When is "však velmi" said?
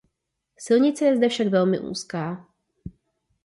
1.29-1.79